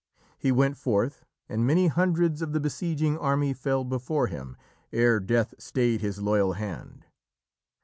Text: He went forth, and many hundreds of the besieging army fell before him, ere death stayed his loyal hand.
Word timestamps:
He 0.39 0.51
went 0.51 0.77
forth, 0.77 1.25
and 1.47 1.63
many 1.63 1.85
hundreds 1.85 2.41
of 2.41 2.53
the 2.53 2.59
besieging 2.59 3.19
army 3.19 3.53
fell 3.53 3.83
before 3.83 4.25
him, 4.25 4.57
ere 4.91 5.19
death 5.19 5.53
stayed 5.59 6.01
his 6.01 6.23
loyal 6.23 6.53
hand. 6.53 7.05